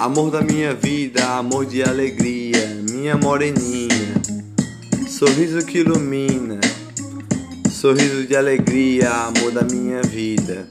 Amor 0.00 0.30
da 0.30 0.40
minha 0.40 0.72
vida, 0.72 1.22
amor 1.36 1.66
de 1.66 1.82
alegria, 1.82 2.74
minha 2.90 3.18
moreninha. 3.18 4.14
Sorriso 5.06 5.58
que 5.66 5.80
ilumina, 5.80 6.58
sorriso 7.70 8.26
de 8.26 8.34
alegria, 8.34 9.10
amor 9.10 9.52
da 9.52 9.62
minha 9.62 10.00
vida. 10.00 10.66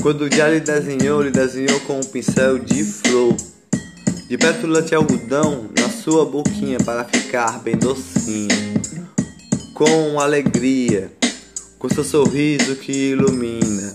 Quando 0.00 0.22
o 0.22 0.30
dia 0.30 0.48
lhe 0.48 0.60
desenhou, 0.60 1.20
lhe 1.20 1.30
desenhou 1.30 1.78
com 1.80 2.00
um 2.00 2.02
pincel 2.02 2.58
de 2.58 2.82
flor, 2.82 3.36
de 4.26 4.38
pétula 4.38 4.80
de 4.80 4.94
algodão 4.94 5.68
na 5.78 5.90
sua 5.90 6.24
boquinha 6.24 6.78
para 6.78 7.04
ficar 7.04 7.58
bem 7.58 7.76
docinha. 7.76 8.48
Com 9.74 10.18
alegria, 10.18 11.12
com 11.78 11.90
seu 11.90 12.02
sorriso 12.02 12.74
que 12.76 13.10
ilumina, 13.10 13.92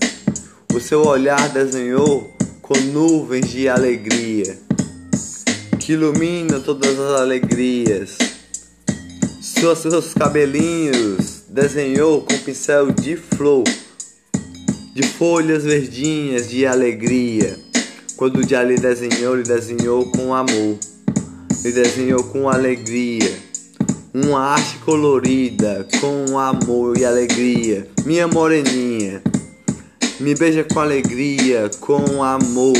o 0.72 0.78
seu 0.78 1.04
olhar 1.04 1.48
desenhou 1.48 2.38
com 2.70 2.78
nuvens 2.92 3.50
de 3.50 3.68
alegria, 3.68 4.56
que 5.80 5.94
ilumina 5.94 6.60
todas 6.60 6.96
as 7.00 7.20
alegrias. 7.20 8.16
Seus, 9.40 9.78
seus 9.78 10.14
cabelinhos 10.14 11.42
desenhou 11.48 12.22
com 12.22 12.38
pincel 12.38 12.92
de 12.92 13.16
flor, 13.16 13.64
de 14.94 15.02
folhas 15.02 15.64
verdinhas 15.64 16.48
de 16.48 16.64
alegria. 16.64 17.58
Quando 18.16 18.36
o 18.36 18.46
dia 18.46 18.62
lhe 18.62 18.76
desenhou, 18.76 19.34
lhe 19.34 19.42
desenhou 19.42 20.08
com 20.12 20.32
amor, 20.32 20.78
lhe 21.64 21.72
desenhou 21.72 22.22
com 22.22 22.48
alegria. 22.48 23.36
Uma 24.14 24.42
arte 24.42 24.76
colorida 24.84 25.88
com 26.00 26.38
amor 26.38 26.96
e 26.96 27.04
alegria. 27.04 27.88
Minha 28.04 28.28
moreninha, 28.28 29.20
me 30.20 30.34
beija 30.34 30.62
com 30.62 30.78
alegria, 30.78 31.70
com 31.80 32.22
amor. 32.22 32.76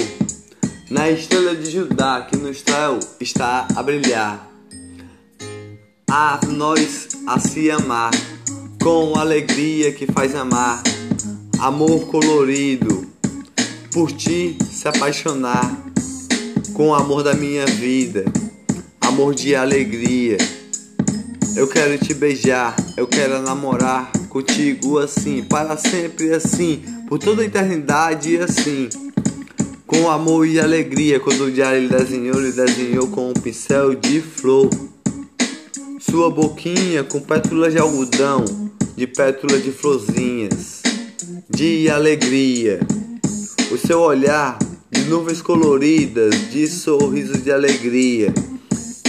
Na 0.90 1.10
estrela 1.10 1.54
de 1.54 1.70
Judá 1.70 2.26
que 2.28 2.36
no 2.36 2.52
céu 2.52 3.00
está 3.18 3.66
a 3.74 3.82
brilhar. 3.82 4.46
A 6.10 6.38
nós 6.48 7.08
a 7.26 7.40
se 7.40 7.70
amar, 7.70 8.10
com 8.82 9.18
alegria 9.18 9.90
que 9.90 10.06
faz 10.06 10.34
amar. 10.34 10.82
Amor 11.58 12.06
colorido, 12.08 13.06
por 13.90 14.12
ti 14.12 14.58
se 14.70 14.86
apaixonar. 14.86 15.78
Com 16.74 16.88
o 16.88 16.94
amor 16.94 17.22
da 17.22 17.32
minha 17.32 17.66
vida, 17.66 18.24
amor 19.00 19.34
de 19.34 19.54
alegria. 19.54 20.36
Eu 21.56 21.66
quero 21.68 21.98
te 21.98 22.12
beijar, 22.12 22.76
eu 22.96 23.06
quero 23.06 23.40
namorar 23.42 24.10
contigo 24.28 24.98
assim, 24.98 25.42
para 25.42 25.76
sempre 25.76 26.32
assim 26.32 26.99
por 27.10 27.18
toda 27.18 27.42
a 27.42 27.44
eternidade 27.44 28.36
assim. 28.38 28.88
Com 29.84 30.08
amor 30.08 30.46
e 30.46 30.60
alegria, 30.60 31.18
quando 31.18 31.46
o 31.46 31.50
diário 31.50 31.88
desenhou, 31.88 32.40
ele 32.40 32.52
desenhou 32.52 33.08
com 33.08 33.30
um 33.30 33.32
pincel 33.32 33.96
de 33.96 34.20
flor. 34.20 34.70
Sua 35.98 36.30
boquinha 36.30 37.02
com 37.02 37.18
pétalas 37.18 37.72
de 37.72 37.80
algodão, 37.80 38.44
de 38.96 39.08
pétalas 39.08 39.64
de 39.64 39.72
florzinhas, 39.72 40.82
de 41.50 41.90
alegria. 41.90 42.78
O 43.72 43.76
seu 43.76 43.98
olhar 43.98 44.56
de 44.88 45.00
nuvens 45.06 45.42
coloridas, 45.42 46.52
de 46.52 46.68
sorrisos 46.68 47.42
de 47.42 47.50
alegria. 47.50 48.32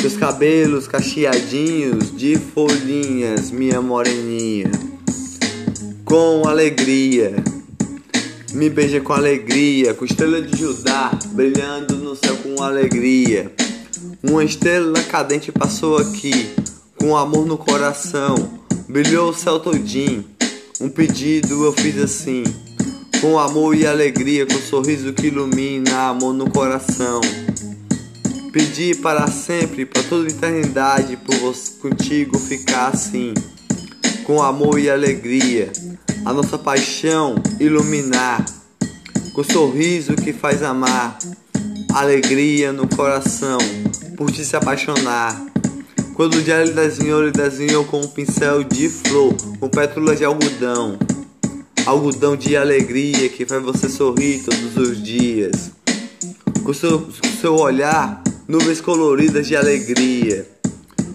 Seus 0.02 0.18
cabelos 0.18 0.88
cacheadinhos 0.88 2.18
de 2.18 2.36
folhinhas, 2.36 3.52
minha 3.52 3.80
moreninha. 3.80 4.72
Com 6.04 6.48
alegria. 6.48 7.36
Me 8.54 8.70
beija 8.70 9.00
com 9.00 9.14
alegria, 9.14 9.94
com 9.94 10.04
estrela 10.04 10.42
de 10.42 10.60
Judá 10.60 11.18
brilhando 11.32 11.96
no 11.96 12.18
céu 12.18 12.36
com 12.36 12.62
alegria. 12.62 13.50
Uma 14.22 14.44
estrela 14.44 15.02
cadente 15.04 15.54
passou 15.54 15.98
aqui, 15.98 16.50
com 17.00 17.16
amor 17.16 17.46
no 17.46 17.58
coração, 17.58 18.36
brilhou 18.90 19.30
o 19.30 19.34
céu 19.34 19.58
todinho. 19.58 20.26
Um 20.82 20.90
pedido 20.90 21.64
eu 21.64 21.72
fiz 21.72 21.98
assim, 21.98 22.44
com 23.22 23.40
amor 23.40 23.74
e 23.74 23.88
alegria, 23.88 24.46
com 24.46 24.60
sorriso 24.60 25.14
que 25.14 25.28
ilumina, 25.28 26.10
amor 26.10 26.34
no 26.34 26.50
coração. 26.50 27.22
Pedi 28.52 28.96
para 28.96 29.28
sempre, 29.28 29.86
para 29.86 30.04
toda 30.04 30.30
eternidade, 30.30 31.16
por 31.16 31.36
você 31.36 31.72
contigo 31.80 32.38
ficar 32.38 32.90
assim, 32.90 33.34
com 34.26 34.44
amor 34.44 34.78
e 34.78 34.90
alegria 34.90 35.72
a 36.26 36.34
nossa 36.34 36.58
paixão 36.58 37.36
iluminar, 37.60 38.46
com 39.34 39.44
sorriso 39.44 40.16
que 40.16 40.32
faz 40.32 40.62
amar, 40.62 41.18
alegria 41.94 42.72
no 42.72 42.88
coração, 42.88 43.58
por 44.16 44.32
te 44.32 44.46
se 44.46 44.56
apaixonar. 44.56 45.40
Quando 46.14 46.36
o 46.36 46.42
dia 46.42 46.62
ele 46.62 46.74
desenhou, 46.74 47.24
ele 47.24 47.32
desenhou 47.32 47.84
com 47.86 48.02
um 48.02 48.08
pincel 48.08 48.64
de 48.64 48.88
flor, 48.88 49.34
com 49.60 49.68
pétalas 49.68 50.20
de 50.20 50.26
algodão, 50.26 51.00
algodão 51.86 52.36
de 52.36 52.56
alegria 52.56 53.28
que 53.30 53.46
faz 53.46 53.64
você 53.64 53.90
sorrir 53.90 54.44
todos 54.44 54.78
os 54.78 55.02
dias. 55.02 55.72
Com 56.64 56.74
seu, 56.74 57.10
seu 57.42 57.56
olhar, 57.56 58.22
nuvens 58.48 58.80
coloridas 58.80 59.48
de 59.48 59.56
alegria, 59.56 60.48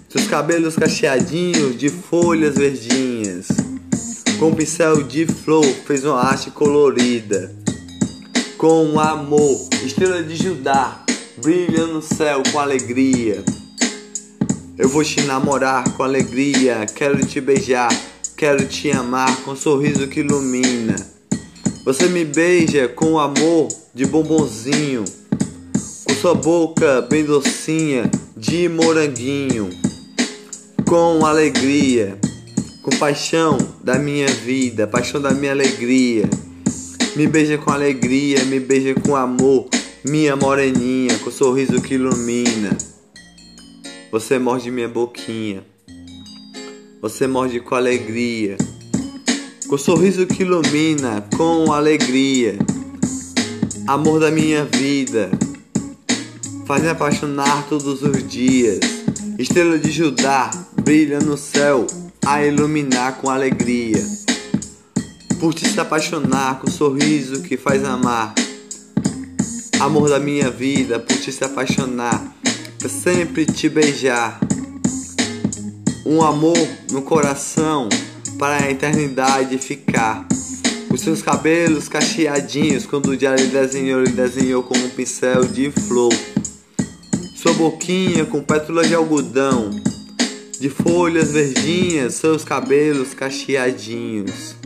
seus 0.09 0.27
cabelos 0.27 0.75
cacheadinhos 0.75 1.79
de 1.79 1.89
folhas 1.89 2.57
verdinhas 2.57 3.66
com 4.39 4.55
pincel 4.55 5.03
de 5.03 5.27
flor 5.27 5.65
fez 5.65 6.05
uma 6.05 6.21
arte 6.21 6.51
colorida. 6.51 7.55
Com 8.59 8.99
amor, 9.01 9.69
estrela 9.85 10.23
de 10.23 10.37
Judá 10.37 11.05
brilha 11.43 11.87
no 11.87 12.03
céu 12.03 12.43
com 12.53 12.59
alegria. 12.59 13.43
Eu 14.77 14.89
vou 14.89 15.03
te 15.03 15.23
namorar 15.23 15.91
com 15.93 16.03
alegria, 16.03 16.85
quero 16.95 17.25
te 17.25 17.41
beijar, 17.41 17.89
quero 18.37 18.67
te 18.67 18.91
amar 18.91 19.35
com 19.43 19.53
um 19.53 19.57
sorriso 19.57 20.07
que 20.07 20.21
ilumina. 20.21 20.97
Você 21.85 22.07
me 22.09 22.25
beija 22.25 22.89
com 22.89 23.19
amor 23.19 23.69
de 23.95 24.05
bombonzinho, 24.05 25.05
com 26.05 26.15
sua 26.15 26.35
boca 26.35 27.01
bem 27.03 27.25
docinha 27.25 28.11
de 28.37 28.69
moranguinho, 28.69 29.71
com 30.87 31.25
alegria 31.25 32.19
com 32.87 32.97
paixão 32.99 33.59
da 33.83 33.99
minha 33.99 34.29
vida, 34.29 34.87
paixão 34.87 35.21
da 35.21 35.33
minha 35.33 35.51
alegria. 35.51 36.31
Me 37.17 37.27
beija 37.27 37.59
com 37.59 37.73
alegria, 37.73 38.45
me 38.45 38.61
beija 38.61 38.95
com 38.95 39.17
amor, 39.17 39.69
minha 40.05 40.37
moreninha, 40.37 41.19
com 41.19 41.29
sorriso 41.29 41.83
que 41.83 41.95
ilumina. 41.95 42.79
Você 44.13 44.39
morde 44.39 44.71
minha 44.71 44.89
boquinha, 44.89 45.65
você 47.03 47.27
morde 47.27 47.59
com 47.59 47.75
alegria, 47.75 48.57
com 49.69 49.77
sorriso 49.77 50.25
que 50.25 50.45
ilumina, 50.45 51.27
com 51.37 51.73
alegria. 51.73 52.57
Amor 53.89 54.21
da 54.21 54.31
minha 54.31 54.65
vida, 54.65 55.29
faz 56.65 56.85
me 56.85 56.91
apaixonar 56.91 57.67
todos 57.69 58.01
os 58.05 58.29
dias. 58.29 58.79
Estrela 59.37 59.77
de 59.77 59.91
Judá 59.91 60.53
brilha 60.85 61.19
no 61.19 61.37
céu 61.37 61.85
a 62.27 62.45
iluminar 62.45 63.19
com 63.19 63.31
alegria. 63.31 64.05
Por 65.39 65.55
te 65.55 65.69
se 65.69 65.79
apaixonar 65.79 66.59
com 66.59 66.67
o 66.67 66.71
sorriso 66.71 67.41
que 67.43 67.57
faz 67.57 67.85
amar. 67.85 68.35
Amor 69.79 70.09
da 70.09 70.19
minha 70.19 70.51
vida, 70.51 70.99
por 70.99 71.17
te 71.17 71.31
se 71.31 71.45
apaixonar, 71.45 72.21
pra 72.81 72.89
sempre 72.89 73.47
te 73.47 73.69
beijar. 73.69 74.41
Um 76.05 76.21
amor 76.21 76.59
no 76.91 77.01
coração 77.03 77.89
para 78.41 78.57
a 78.65 78.71
eternidade 78.73 79.57
ficar. 79.59 80.27
Os 80.93 81.03
seus 81.03 81.23
cabelos 81.23 81.89
cacheadinhos, 81.89 82.87
quando 82.87 83.11
o 83.11 83.17
diário 83.17 83.47
desenhou, 83.47 84.01
ele 84.01 84.11
desenhou 84.11 84.65
com 84.65 84.77
um 84.77 84.89
pincel 84.89 85.45
de 85.45 85.71
flor. 85.71 86.13
Sua 87.37 87.53
boquinha 87.55 88.25
com 88.25 88.43
pétalas 88.43 88.89
de 88.89 88.97
algodão 88.97 89.71
de 90.59 90.71
folhas 90.71 91.33
verdinhas, 91.33 92.15
seus 92.15 92.43
cabelos 92.43 93.13
cacheadinhos, 93.13 94.57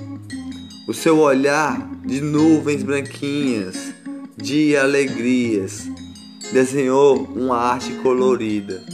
o 0.86 0.94
seu 0.94 1.18
olhar 1.18 1.90
de 2.04 2.20
nuvens 2.20 2.82
branquinhas, 2.82 3.92
de 4.36 4.76
alegrias, 4.76 5.88
desenhou 6.52 7.24
uma 7.34 7.56
arte 7.56 7.92
colorida. 8.02 8.84